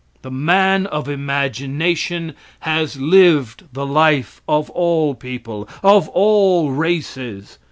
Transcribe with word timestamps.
The 0.23 0.31
man 0.31 0.87
of 0.87 1.07
imagination 1.07 2.33
has 2.61 2.97
lived 2.97 3.65
the 3.71 3.85
life 3.85 4.41
of 4.47 4.71
all 4.71 5.13
people, 5.13 5.69
of 5.83 6.09
all 6.09 6.71
races. 6.71 7.59